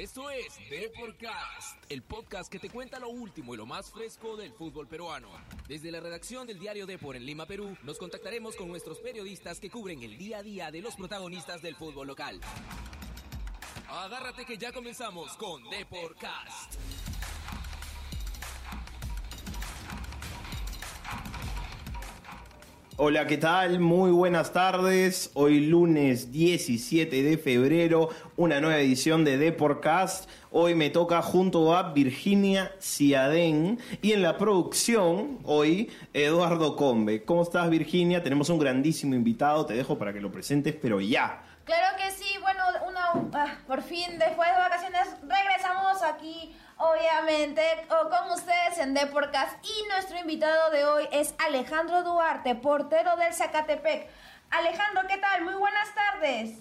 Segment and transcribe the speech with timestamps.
[0.00, 4.50] Esto es Deporcast, el podcast que te cuenta lo último y lo más fresco del
[4.50, 5.28] fútbol peruano.
[5.68, 9.68] Desde la redacción del diario Depor en Lima, Perú, nos contactaremos con nuestros periodistas que
[9.68, 12.40] cubren el día a día de los protagonistas del fútbol local.
[13.90, 16.76] Agárrate que ya comenzamos con Deporcast.
[23.02, 23.80] Hola, ¿qué tal?
[23.80, 25.30] Muy buenas tardes.
[25.32, 30.28] Hoy lunes 17 de febrero, una nueva edición de Deporcast.
[30.50, 37.24] Hoy me toca junto a Virginia Ciadén y en la producción hoy Eduardo Combe.
[37.24, 38.22] ¿Cómo estás Virginia?
[38.22, 41.42] Tenemos un grandísimo invitado, te dejo para que lo presentes, pero ya.
[41.64, 48.32] Claro que sí, bueno, una, ah, por fin después de vacaciones regresamos aquí, obviamente, con
[48.32, 54.08] ustedes en Deporcast y nuestro invitado de hoy es Alejandro Duarte, portero del Zacatepec.
[54.50, 55.44] Alejandro, ¿qué tal?
[55.44, 56.58] Muy buenas tardes.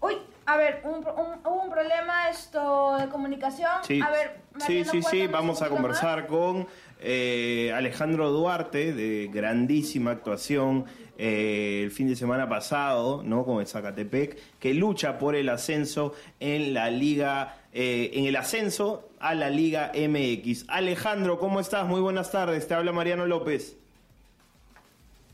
[0.00, 3.70] Uy, a ver, un, un, hubo un problema esto de comunicación.
[3.82, 6.28] Sí, a ver, sí, Mariano, sí, sí, vamos a conversar más.
[6.28, 6.66] con
[7.00, 13.44] eh, Alejandro Duarte, de grandísima actuación eh, el fin de semana pasado, ¿no?
[13.44, 19.10] Con el Zacatepec, que lucha por el ascenso en la Liga, eh, en el ascenso
[19.18, 20.66] a la Liga MX.
[20.68, 21.84] Alejandro, ¿cómo estás?
[21.86, 23.76] Muy buenas tardes, te habla Mariano López.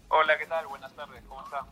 [0.09, 0.67] Hola, ¿qué tal?
[0.67, 1.67] Buenas tardes, ¿cómo está?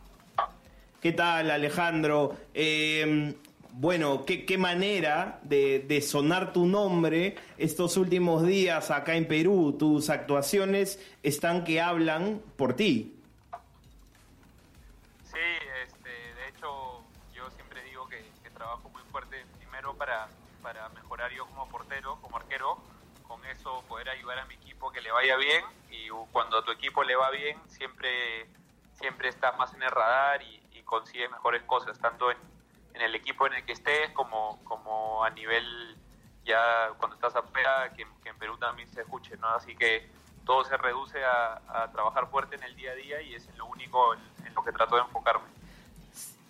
[1.01, 2.35] ¿Qué tal, Alejandro?
[2.53, 3.33] Eh,
[3.71, 9.75] bueno, ¿qué, qué manera de, de sonar tu nombre estos últimos días acá en Perú.
[9.77, 13.18] Tus actuaciones están que hablan por ti.
[18.59, 20.27] Trabajo muy fuerte primero para,
[20.61, 22.77] para mejorar yo como portero, como arquero,
[23.25, 26.71] con eso poder ayudar a mi equipo que le vaya bien y cuando a tu
[26.71, 28.47] equipo le va bien siempre,
[28.95, 32.37] siempre estás más en el radar y, consigues mejores cosas, tanto en,
[32.95, 35.95] el equipo en el que estés como, como a nivel
[36.43, 39.49] ya cuando estás afuera, que, que en Perú también se escuche, ¿no?
[39.49, 40.09] Así que
[40.45, 44.15] todo se reduce a, trabajar fuerte en el día a día y es lo único
[44.15, 45.58] en lo que trato de enfocarme.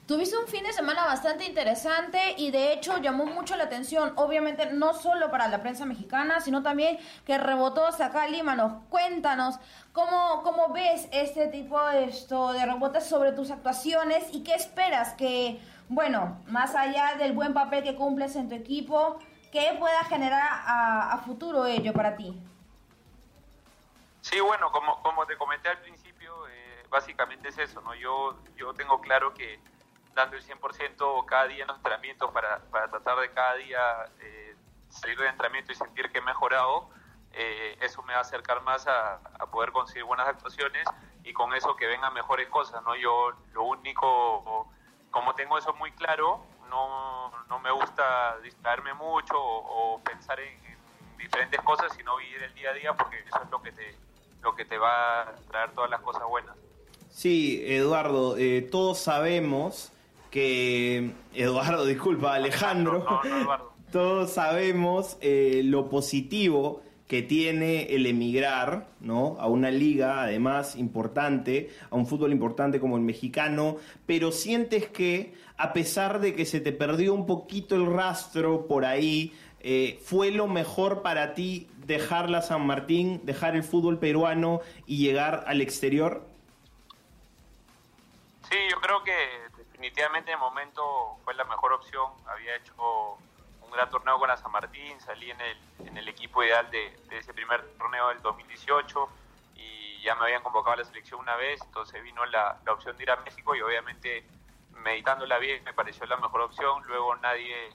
[0.09, 4.65] Tuviste un fin de semana bastante interesante y de hecho llamó mucho la atención, obviamente
[4.73, 6.97] no solo para la prensa mexicana, sino también
[7.27, 8.81] que rebotó hasta acá Límanos.
[8.89, 9.59] Cuéntanos,
[9.93, 15.13] ¿cómo, ¿cómo ves este tipo de, esto, de rebotes sobre tus actuaciones y qué esperas
[15.13, 19.19] que, bueno, más allá del buen papel que cumples en tu equipo,
[19.51, 22.35] qué pueda generar a, a futuro ello para ti?
[24.21, 27.93] Sí, bueno, como, como te comenté al principio, eh, básicamente es eso, ¿no?
[27.93, 29.59] Yo, yo tengo claro que
[30.13, 34.55] dando el 100% cada día en los entrenamientos para, para tratar de cada día eh,
[34.89, 36.89] salir del entrenamiento y sentir que he mejorado,
[37.33, 40.85] eh, eso me va a acercar más a, a, poder conseguir buenas actuaciones
[41.23, 42.95] y con eso que vengan mejores cosas, ¿no?
[42.95, 44.67] Yo lo único,
[45.11, 50.77] como tengo eso muy claro, no, no me gusta distraerme mucho o, pensar en, en
[51.17, 53.95] diferentes cosas, sino vivir el día a día porque eso es lo que te,
[54.41, 56.55] lo que te va a traer todas las cosas buenas.
[57.11, 59.91] Sí, Eduardo, eh, todos sabemos
[60.29, 61.11] que...
[61.33, 63.05] Eduardo, disculpa, Alejandro.
[63.05, 63.73] No, no, Eduardo.
[63.91, 69.37] todos sabemos eh, lo positivo que tiene el emigrar, ¿no?
[69.39, 75.33] A una liga, además, importante, a un fútbol importante como el mexicano, pero sientes que,
[75.57, 80.29] a pesar de que se te perdió un poquito el rastro por ahí, eh, ¿fue
[80.29, 85.61] lo mejor para ti dejar la San Martín, dejar el fútbol peruano y llegar al
[85.61, 86.27] exterior?
[88.51, 89.48] Sí, yo creo que
[89.79, 92.11] definitivamente de momento fue la mejor opción.
[92.27, 92.73] Había hecho
[93.61, 95.57] un gran torneo con la San Martín, salí en el,
[95.87, 99.09] en el equipo ideal de, de ese primer torneo del 2018
[99.55, 102.97] y ya me habían convocado a la selección una vez, entonces vino la, la opción
[102.97, 104.25] de ir a México y obviamente
[104.83, 106.83] meditándola bien me pareció la mejor opción.
[106.85, 107.69] Luego nadie,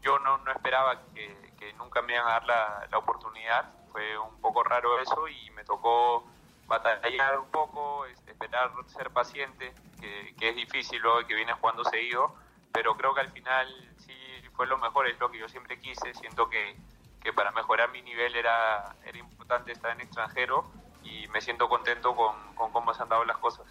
[0.00, 4.16] yo no, no esperaba que, que, nunca me iban a dar la, la, oportunidad, fue
[4.16, 6.24] un poco raro eso y me tocó
[6.66, 7.93] batallar un poco,
[8.34, 12.34] esperar ser paciente, que, que, es difícil de que viene jugando seguido,
[12.72, 13.66] pero creo que al final
[13.98, 14.12] sí
[14.54, 16.76] fue lo mejor, es lo que yo siempre quise, siento que,
[17.22, 20.64] que para mejorar mi nivel era, era importante estar en extranjero
[21.02, 23.66] y me siento contento con, con cómo se han dado las cosas.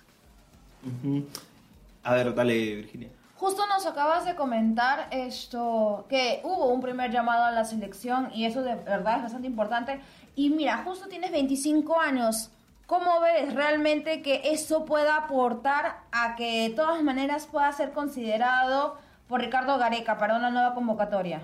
[0.84, 1.28] Uh -huh.
[2.04, 3.10] A ver, dale, Virginia.
[3.36, 8.46] Justo nos acabas de comentar esto, que hubo un primer llamado a la selección y
[8.46, 10.00] eso de verdad es bastante importante.
[10.36, 12.50] Y mira, justo tienes 25 años.
[12.94, 19.00] ¿Cómo ves realmente que eso pueda aportar a que de todas maneras pueda ser considerado
[19.28, 21.42] por Ricardo Gareca para una nueva convocatoria?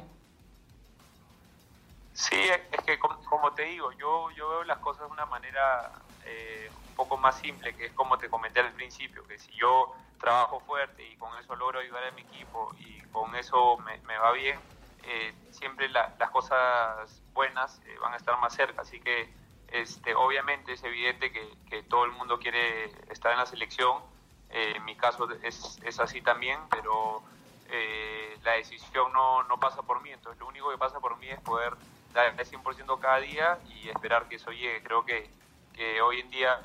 [2.13, 5.91] Sí, es que como te digo, yo, yo veo las cosas de una manera
[6.23, 9.95] eh, un poco más simple, que es como te comenté al principio, que si yo
[10.19, 14.33] trabajo fuerte y con eso logro ayudar a mi equipo y con eso me, va
[14.33, 14.59] bien,
[15.01, 18.83] eh, siempre las cosas buenas eh, van a estar más cerca.
[18.83, 19.38] Así que
[19.71, 24.01] este, obviamente es evidente que, que todo el mundo quiere estar en la selección.
[24.49, 27.21] en mi caso es, es así también, pero
[28.43, 30.11] la decisión no, no pasa por mí.
[30.11, 31.73] Entonces lo único que pasa por mí es poder
[32.13, 34.81] dar el 100% cada día y esperar que eso llegue.
[34.81, 35.29] Creo que
[35.79, 36.59] que hoy en día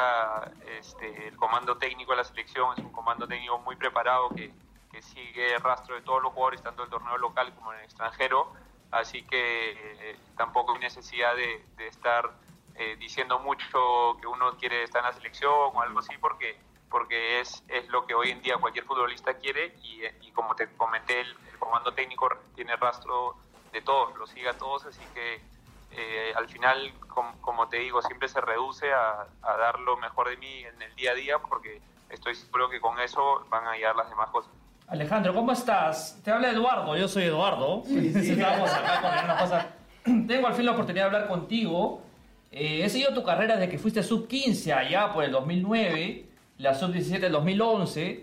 [0.80, 4.52] este, el comando técnico de la selección es un comando técnico muy preparado que,
[5.00, 8.52] sigue el rastro de todos los jugadores, tanto el torneo local como en el extranjero,
[8.92, 12.30] así que eh, tampoco hay necesidad de, estar
[12.76, 16.56] eh, diciendo mucho que uno quiere estar en la selección o algo así, porque
[16.91, 21.23] porque es, es lo que hoy en día cualquier futbolista quiere y, como te comenté,
[21.23, 23.35] el, el comando técnico tiene rastro
[23.73, 25.41] de todos, lo sigue a todos, así que
[25.97, 26.93] eh, al final,
[27.41, 31.12] como te digo, siempre se reduce a, dar lo mejor de mí en el día
[31.12, 31.81] a día porque
[32.11, 34.50] estoy seguro que con eso van a llegar las demás cosas.
[34.88, 36.21] Alejandro, ¿cómo estás?
[36.25, 37.82] Te habla Eduardo, yo soy Eduardo.
[37.88, 39.67] Estamos acá con una cosa.
[40.05, 42.03] Tengo al fin la oportunidad de hablar contigo.
[42.56, 46.24] Eh, he seguido tu carrera desde que fuiste sub-15 allá por el 2009,
[46.58, 48.22] la sub-17 del 2011,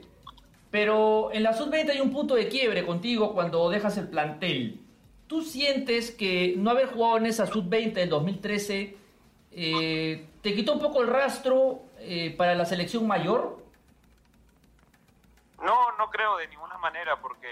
[0.72, 4.80] pero en la sub-20 hay un punto de quiebre contigo cuando dejas el plantel.
[5.28, 8.96] ¿Tú sientes que no haber jugado en esa sub-20 del 2013
[9.52, 13.62] eh, te quitó un poco el rastro eh, para la selección mayor?
[15.62, 17.50] No, no creo de ninguna manera, porque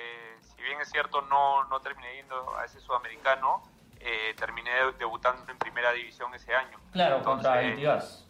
[0.55, 3.63] si bien es cierto no, no terminé yendo a ese sudamericano,
[3.99, 6.79] eh, terminé debutando en primera división ese año.
[6.91, 8.27] Claro, entonces, contra Entigas.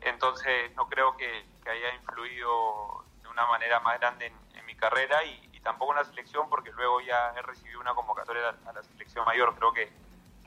[0.00, 5.48] entonces no creo que, haya influido de una manera más grande en mi carrera y,
[5.62, 9.54] tampoco en la selección porque luego ya he recibido una convocatoria a la selección mayor.
[9.54, 9.92] Creo que,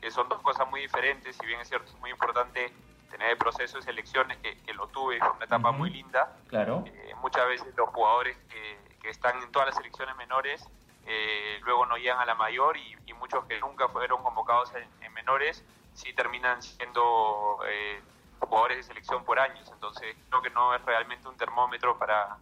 [0.01, 2.73] que son dos cosas muy diferentes, si bien es cierto, es muy importante
[3.09, 6.35] tener el proceso de selecciones, que, que lo tuve, fue una etapa muy linda.
[6.47, 6.83] Claro.
[6.85, 10.67] Eh, muchas veces los jugadores que, que, están en todas las selecciones menores
[11.05, 15.63] eh, luego no llegan a la mayor y, muchos que nunca fueron convocados en, menores
[15.95, 17.99] sí terminan siendo eh,
[18.39, 19.67] jugadores de selección por años.
[19.73, 22.37] Entonces creo que no es realmente un termómetro para,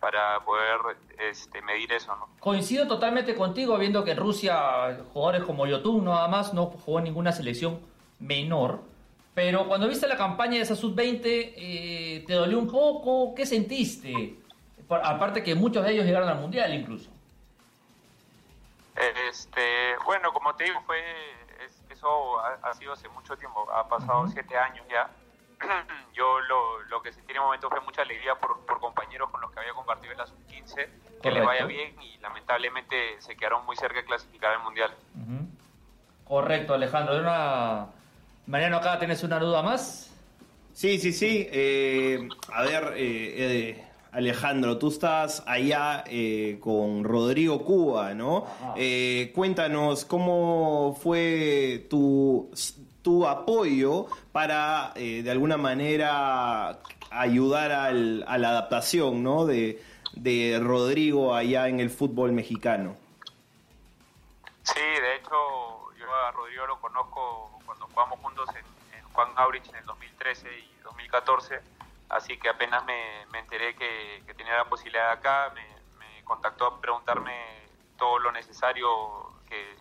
[0.00, 2.16] para poder este, medir eso.
[2.16, 2.28] ¿no?
[2.40, 7.04] Coincido totalmente contigo, viendo que en Rusia jugadores como Yotun nada más no jugó en
[7.04, 7.80] ninguna selección
[8.18, 8.80] menor.
[9.34, 13.34] Pero cuando viste la campaña de esa sub-20, eh, ¿te dolió un poco?
[13.34, 14.38] ¿Qué sentiste?
[14.88, 17.13] aparte que muchos de ellos llegaron al Mundial incluso.
[19.28, 21.02] Este, bueno, como te digo, fue
[21.90, 25.08] eso ha, sido hace mucho tiempo, ha pasado siete años ya
[26.14, 29.40] yo lo, lo, que sentí en el momento fue mucha alegría por, por compañeros con
[29.40, 30.88] los que había compartido en la sub-15,
[31.22, 34.94] que le vaya bien y lamentablemente se quedaron muy cerca de clasificar al Mundial.
[36.24, 37.18] Correcto, Alejandro.
[37.18, 37.86] Una...
[38.46, 40.10] Mariano, acá tienes una duda más.
[40.72, 41.48] Sí, sí, sí.
[41.50, 46.04] Eh, a ver, eh, eh, Alejandro, tú estás allá
[46.60, 48.46] con Rodrigo Cuba, ¿no?
[49.34, 52.50] cuéntanos cómo fue tu
[53.04, 56.80] tu apoyo para, eh, de alguna manera,
[57.10, 59.44] ayudar al, a la adaptación ¿no?
[59.44, 59.80] de,
[60.14, 62.96] de Rodrigo allá en el fútbol mexicano.
[64.62, 65.30] Sí, de hecho,
[65.98, 68.64] yo a Rodrigo lo conozco cuando jugamos juntos en,
[69.12, 71.60] Juan Aurich en el 2013 y 2014,
[72.14, 75.74] así que apenas me, me enteré que, tenía la posibilidad acá, me,
[76.24, 77.34] contactó a preguntarme
[77.98, 78.88] todo lo necesario
[79.46, 79.76] que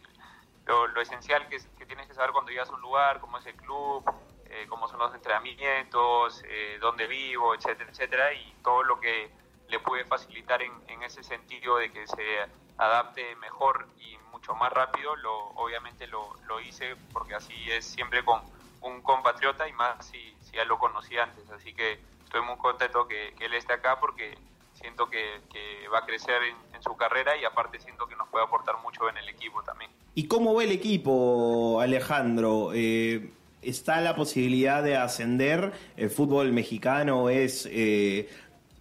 [0.66, 3.56] lo, esencial que, que, tienes que saber cuando llegas a un lugar, cómo es el
[3.56, 4.04] club,
[4.50, 9.32] eh, cómo son los entrenamientos, eh, dónde vivo, etcétera, etcétera, y todo lo que
[9.70, 12.40] le puede facilitar en, en, ese sentido de que se
[12.78, 18.26] adapte mejor y mucho más rápido, lo, obviamente lo, lo hice porque así es siempre
[18.26, 18.42] con
[18.82, 22.02] un compatriota y más si, si ya lo conocí antes, así que
[22.34, 24.36] estoy muy contento que, que él esté acá porque
[24.74, 28.28] siento que, que va a crecer en, en, su carrera y aparte siento que nos
[28.30, 29.92] puede aportar mucho en el equipo también.
[30.16, 32.72] ¿Y cómo ve el equipo, Alejandro?
[32.74, 33.30] Eh,
[33.62, 35.74] ¿Está la posibilidad de ascender?
[35.96, 38.28] El fútbol mexicano es eh,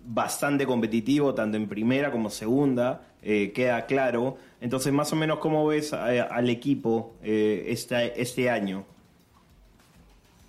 [0.01, 4.39] bastante competitivo, tanto en primera como segunda, eh, queda claro.
[4.63, 8.87] Entonces, más o menos, ¿cómo ves al equipo este, este año?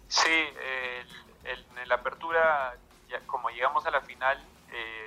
[0.08, 0.30] Sí,
[4.24, 4.46] final,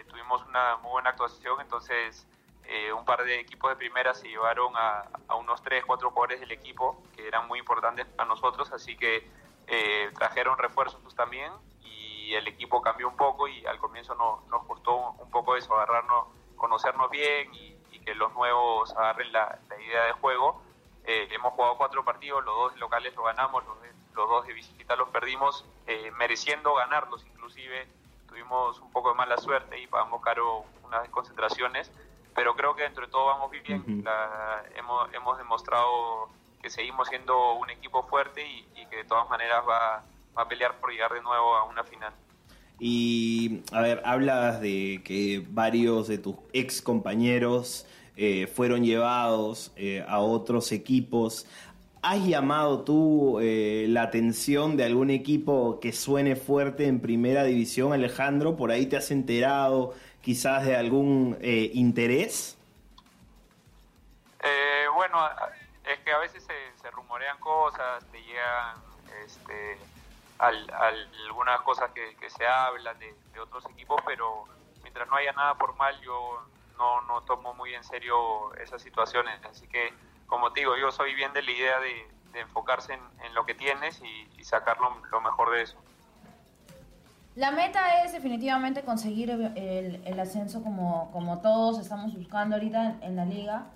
[0.09, 2.27] tuvimos una muy buena actuación, entonces
[2.65, 5.09] eh, un par de equipos de primera se llevaron a,
[5.39, 9.29] unos 3, 4 jugadores del equipo que eran muy importantes para nosotros, así que
[9.69, 14.65] eh, trajeron refuerzos también y el equipo cambió un poco y al comienzo no, nos
[14.65, 20.13] costó un poco eso, agarrarnos, conocernos bien y, que los nuevos agarren la, idea de
[20.13, 20.63] juego.
[21.07, 23.77] Eh, hemos jugado cuatro partidos, los dos locales los ganamos, los,
[24.15, 25.65] los dos de visita los perdimos,
[26.17, 27.89] mereciendo ganarlos inclusive
[28.29, 31.91] tuvimos un poco de mala suerte y pagamos caro unas desconcentraciones
[32.37, 34.05] pero creo que dentro de todo vamos bien.
[34.77, 36.29] hemos, hemos demostrado
[36.63, 40.05] que seguimos siendo un equipo fuerte y, que de todas maneras va,
[40.37, 42.13] va a pelear por llegar de nuevo a una final.
[42.79, 50.05] Y, a ver, hablas de que varios de tus ex compañeros eh, fueron llevados eh,
[50.07, 51.47] a otros equipos.
[52.09, 57.93] ¿Has llamado tú eh, la atención de algún equipo que suene fuerte en primera división,
[57.93, 58.57] Alejandro?
[58.57, 62.57] ¿Por ahí te has enterado quizás de algún interés?
[64.95, 65.19] bueno,
[65.85, 66.47] es que a veces
[66.81, 68.77] se, rumorean cosas, te llegan
[69.25, 69.77] este,
[70.39, 70.71] al,
[71.27, 74.45] algunas cosas que, se hablan de, otros equipos, pero
[74.83, 76.39] mientras no haya nada formal yo
[76.79, 79.45] no, no tomo muy en serio esas situaciones.
[79.45, 79.93] Así que,
[80.27, 84.03] como te digo, yo soy bien de la idea de, enfocarse en, lo que tienes
[84.03, 85.79] y, sacar lo, mejor de eso.
[87.35, 93.25] La meta es definitivamente conseguir el, ascenso como, como todos estamos buscando ahorita en la
[93.25, 93.69] liga.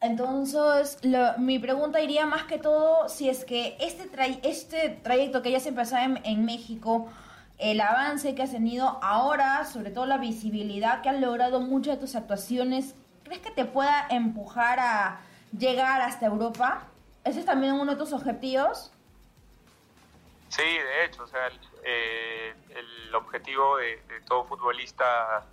[0.00, 0.98] Entonces,
[1.36, 4.08] mi pregunta iría más que todo si es que este,
[4.42, 7.08] este trayecto que ya se empezó en, en, México,
[7.58, 12.00] el avance que has tenido ahora, sobre todo la visibilidad que han logrado muchas de
[12.00, 15.20] tus actuaciones, ¿crees que te pueda empujar a
[15.52, 16.82] llegar hasta Europa?
[17.24, 18.92] ¿Ese es también uno de tus objetivos?
[20.48, 22.54] Sí, de hecho, o sea, el, eh,
[23.14, 25.44] objetivo de, todo futbolista,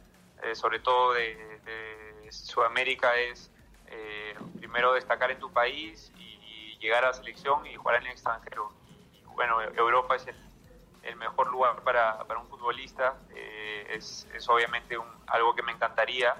[0.43, 1.35] eh, sobre todo de,
[1.65, 3.49] de Sudamérica, es
[3.93, 8.11] eh, primero destacar en tu país y llegar a la selección y jugar en el
[8.11, 8.71] extranjero.
[9.13, 14.97] Y, bueno, Europa es el, mejor lugar para, para un futbolista, eh, es, es, obviamente
[14.97, 16.35] un, algo que me encantaría.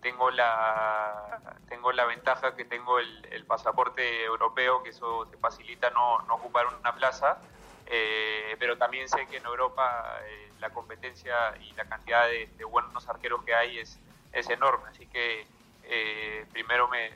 [0.00, 6.20] Tengo la, tengo la ventaja que tengo el, pasaporte europeo, que eso te facilita no,
[6.22, 7.38] no ocupar una plaza,
[7.86, 10.20] eh, pero también sé que en Europa
[10.60, 13.98] la competencia y la cantidad de, buenos arqueros que hay es,
[14.32, 15.46] es enorme, así que
[15.84, 17.10] eh, primero me,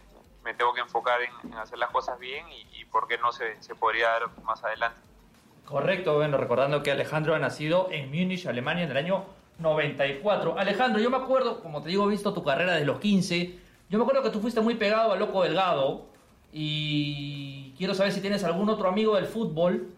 [0.45, 3.75] me, tengo que enfocar en, hacer las cosas bien y, por qué no se, se,
[3.75, 4.99] podría dar más adelante.
[5.65, 9.25] Correcto, bueno, recordando que Alejandro ha nacido en Múnich, Alemania, en el año
[9.59, 10.59] 94.
[10.59, 13.59] Alejandro, yo me acuerdo, como te digo, he visto tu carrera desde los 15.
[13.89, 16.07] Yo me acuerdo que tú fuiste muy pegado a Loco Delgado
[16.53, 19.95] y quiero saber si tienes algún otro amigo del fútbol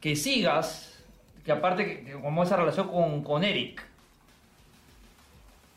[0.00, 1.04] que sigas,
[1.44, 3.84] que aparte, que, como esa relación con, con Eric.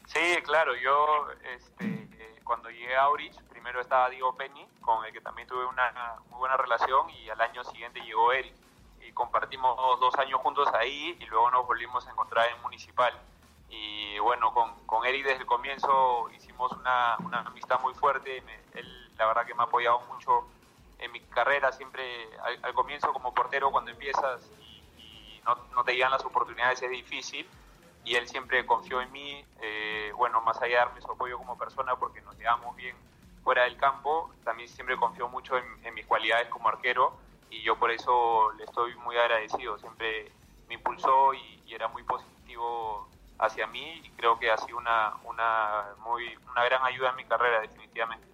[0.07, 2.07] Sí, claro, yo este,
[2.43, 6.39] cuando llegué a Aurich, primero estaba Diego Penny, con el que también tuve una muy
[6.39, 8.55] buena relación, y al año siguiente llegó Eric.
[9.19, 13.13] Y compartimos dos años juntos ahí y luego nos volvimos a encontrar en Municipal.
[13.69, 18.43] Y bueno, con, con Eric desde el comienzo hicimos una, una amistad muy fuerte.
[18.73, 20.47] él, la verdad, que me ha apoyado mucho
[20.99, 22.29] en mi carrera, siempre
[22.63, 24.49] al, comienzo como portero, cuando empiezas
[24.97, 27.47] y, no, no te llegan las oportunidades, es difícil
[28.05, 31.57] y él siempre confió en mí, eh, bueno, más allá de darme su apoyo como
[31.57, 32.95] persona porque nos llevamos bien
[33.43, 37.13] fuera del campo, también siempre confió mucho en, mis cualidades como arquero
[37.49, 40.31] y yo por eso le estoy muy agradecido, siempre
[40.67, 45.85] me impulsó y, era muy positivo hacia mí y creo que ha sido una, una,
[46.03, 48.25] muy, una gran ayuda en mi carrera definitivamente.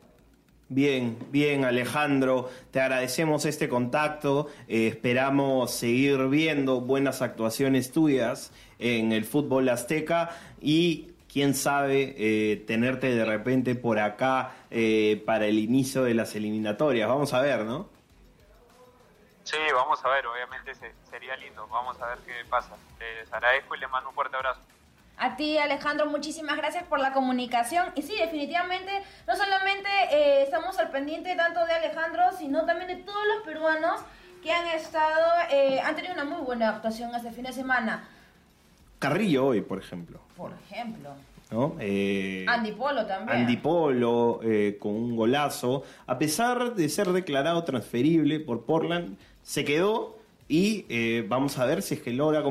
[0.70, 9.12] Bien, bien Alejandro, te agradecemos este contacto, eh, esperamos seguir viendo buenas actuaciones tuyas en
[9.12, 10.30] el fútbol azteca
[10.62, 16.34] y quién sabe eh, tenerte de repente por acá eh, para el inicio de las
[16.34, 17.10] eliminatorias.
[17.10, 17.90] Vamos a ver, ¿no?
[19.46, 20.74] Sí, vamos a ver, obviamente
[21.10, 21.68] sería lindo.
[21.72, 22.76] Vamos a ver qué pasa.
[23.00, 24.60] Les agradezco y les mando un fuerte abrazo.
[25.18, 27.92] A ti, Alejandro, muchísimas gracias por la comunicación.
[27.96, 28.92] Y sí, definitivamente,
[29.26, 34.02] no solamente eh, estamos al pendiente tanto de Alejandro, sino también de todos los peruanos
[34.44, 35.26] que han estado,
[35.84, 38.08] han tenido una muy buena actuación este fin de semana.
[39.00, 40.20] Carrillo hoy, por ejemplo.
[40.36, 41.12] Por ejemplo.
[41.52, 41.76] ¿No?
[41.80, 43.42] Eh, Andy Polo también.
[43.42, 45.84] Andy Polo eh, con un golazo.
[46.08, 50.18] A pesar de ser declarado transferible por Portland, se quedó
[50.50, 52.44] y eh, vamos a ver si es que logra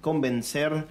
[0.00, 0.86] convencer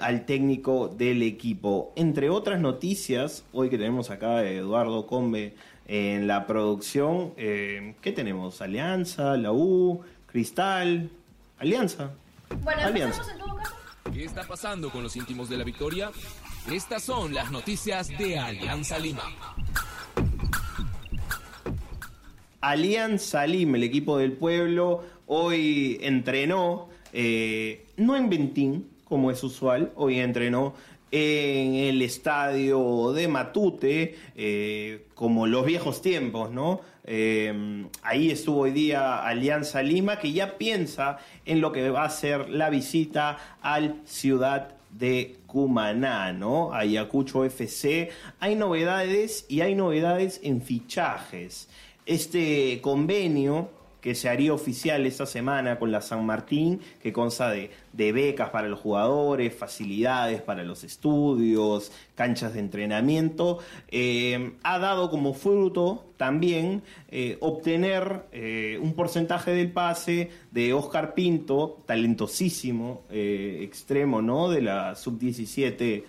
[0.00, 1.92] al técnico del equipo.
[1.94, 5.54] Entre otras noticias, hoy que tenemos acá a Eduardo Combe
[5.86, 8.60] en la producción, ¿qué tenemos?
[8.62, 11.10] Alianza, la U, Cristal,
[11.58, 12.10] Alianza.
[12.62, 13.22] Bueno, Alianza.
[13.30, 16.10] en todo caso ¿Qué está pasando con los íntimos de la victoria?
[16.70, 19.22] Estas son las noticias de Alianza Lima.
[22.62, 29.92] Alianza Lima, el equipo del pueblo, hoy entrenó, eh, no en Ventín, como es usual,
[29.96, 30.74] hoy entrenó
[31.10, 36.80] en el estadio de Matute, eh, como los viejos tiempos, ¿no?
[37.04, 42.10] Eh, ahí estuvo hoy día Alianza Lima, que ya piensa en lo que va a
[42.10, 46.72] ser la visita al Ciudad de Cumaná, ¿no?
[46.72, 48.10] Ayacucho FC.
[48.38, 51.68] Hay novedades y hay novedades en fichajes.
[52.06, 57.70] Este convenio que se haría oficial esta semana con la San Martín, que consta de,
[57.92, 65.34] becas para los jugadores, facilidades para los estudios, canchas de entrenamiento, eh, ha dado como
[65.34, 66.82] fruto también
[67.12, 74.50] eh, obtener eh, un porcentaje del pase de Oscar Pinto, talentosísimo extremo ¿no?
[74.50, 76.02] de la sub-17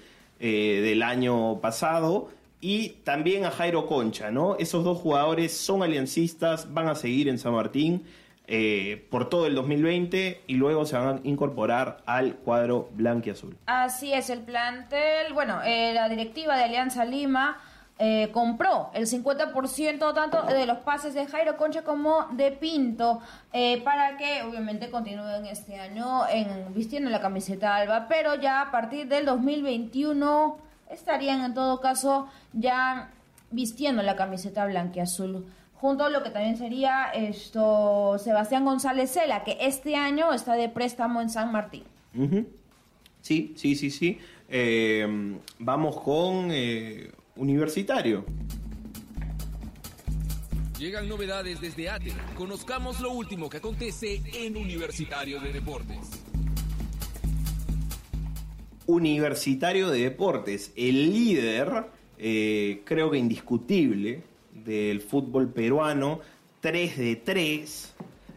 [0.45, 2.27] eh, del año pasado,
[2.63, 4.55] y también a Jairo Concha, ¿no?
[4.57, 8.05] Esos dos jugadores son aliancistas, van a seguir en San Martín
[8.47, 13.57] eh, por todo el 2020 y luego se van a incorporar al cuadro blanquiazul.
[13.65, 17.61] Así es, el plantel, bueno, eh, la directiva de Alianza Lima
[17.99, 23.19] eh, compró el 50% tanto de los pases de Jairo Concha como de Pinto
[23.51, 28.71] eh, para que obviamente continúen este año en, vistiendo la camiseta alba, pero ya a
[28.71, 33.11] partir del 2021 estarían en todo caso ya
[33.51, 35.45] vistiendo la camiseta blanquiazul.
[35.75, 40.69] Junto a lo que también sería esto Sebastián González Cela, que este año está de
[40.69, 41.83] préstamo en San Martín.
[42.15, 42.45] Uh -huh.
[43.21, 44.17] Sí, sí, sí, sí.
[44.49, 48.25] Eh, vamos con eh, Universitario.
[50.77, 52.13] Llegan novedades desde ATE.
[52.35, 56.22] Conozcamos lo último que acontece en Universitario de Deportes.
[58.87, 61.85] Universitario de Deportes, el líder,
[62.17, 64.23] eh, creo que indiscutible,
[64.53, 66.19] del fútbol peruano,
[66.61, 67.93] 3 de 3,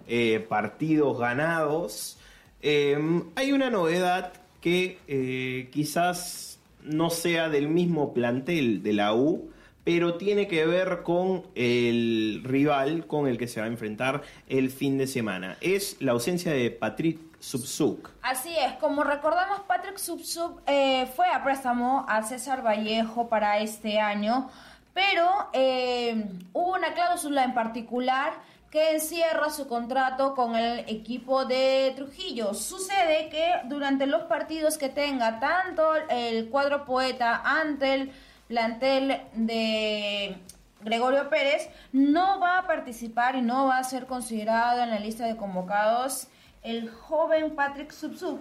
[0.09, 2.19] eh, partidos ganados.
[2.63, 2.97] Eh,
[3.35, 9.51] hay una novedad que eh, quizás no sea del mismo plantel de la U,
[9.87, 14.71] pero tiene que ver con el rival con el que se va a enfrentar el
[14.71, 15.57] fin de semana.
[15.61, 18.11] Es la ausencia de Patrick Subsuk.
[18.21, 24.01] Así es, como recordamos, Patrick Subsuk eh, fue a préstamo a César Vallejo para este
[24.01, 24.51] año,
[24.93, 28.33] pero eh, hubo una cláusula en particular
[28.73, 32.55] que encierra su contrato con el equipo de Trujillo.
[32.55, 38.13] Sucede que durante los partidos que tenga tanto el cuadro poeta ante el
[38.49, 40.37] plantel de
[40.83, 45.27] Gregorio Pérez, no va a participar y no va a ser considerado en la lista
[45.27, 46.29] de convocados
[46.63, 48.41] el joven Patrick Subsub,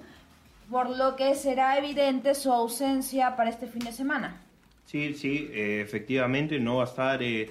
[0.69, 4.41] por lo que será evidente su ausencia para este fin de semana.
[4.85, 7.49] Sí, sí, eh, efectivamente no va a estar eh,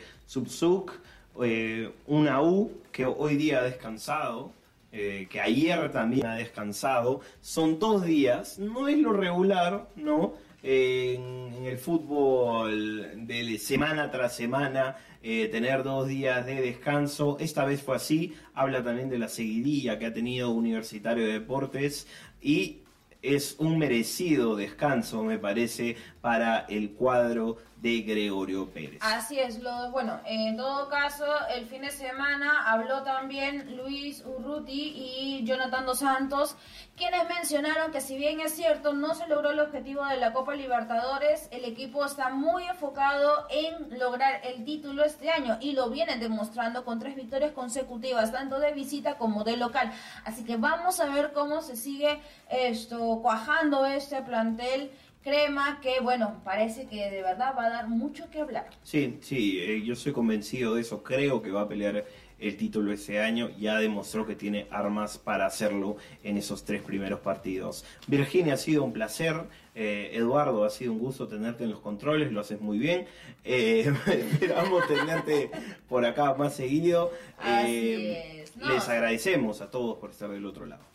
[1.42, 4.52] eh, una U que hoy día ha descansado,
[4.96, 10.34] eh, que ayer también ha descansado, son dos días, no es lo regular, ¿no?
[10.66, 17.36] En, el fútbol de semana tras semana, eh, tener dos días de descanso.
[17.38, 18.34] Esta vez fue así.
[18.54, 22.06] Habla también de la seguidilla que ha tenido Universitario de Deportes
[22.40, 22.78] y
[23.20, 28.98] es un merecido descanso, me parece, para el cuadro de Gregorio Pérez.
[29.02, 34.94] Así es, lo, bueno, en todo caso, el fin de semana habló también Luis Urruti
[34.96, 36.56] y Jonathan Dos Santos,
[36.96, 40.54] quienes mencionaron que si bien es cierto, no se logró el objetivo de la Copa
[40.54, 46.20] Libertadores, el equipo está muy enfocado en lograr el título este año y lo vienen
[46.20, 49.92] demostrando con tres victorias consecutivas, tanto de visita como de local.
[50.24, 52.18] Así que vamos a ver cómo se sigue
[52.48, 54.90] esto cuajando este plantel
[55.24, 58.68] crema que, bueno, parece que de verdad va a dar mucho que hablar.
[58.82, 61.02] Sí, sí, eh, yo soy convencido de eso.
[61.02, 62.04] Creo que va a pelear
[62.38, 63.48] el título ese año.
[63.58, 67.84] Ya demostró que tiene armas para hacerlo en esos tres primeros partidos.
[68.06, 69.34] Virginia, ha sido un placer.
[69.74, 73.06] Eh, Eduardo, ha sido un gusto tenerte en los controles, lo haces muy bien.
[73.44, 75.50] Eh, esperamos tenerte
[75.88, 77.10] por acá más seguido.
[77.42, 78.72] No.
[78.72, 80.93] Les agradecemos a todos por estar del otro lado.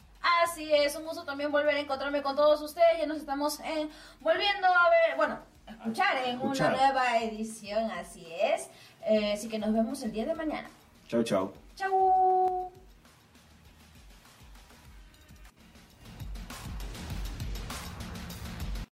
[0.51, 2.97] Así es, un gusto también volver a encontrarme con todos ustedes.
[2.97, 3.87] Ya nos estamos eh,
[4.19, 6.73] volviendo a ver, bueno, a escuchar en escuchar.
[6.73, 8.67] una nueva edición, así es.
[9.05, 10.67] Eh, así que nos vemos el día de mañana.
[11.07, 11.53] Chau, chau.
[11.75, 12.68] Chau.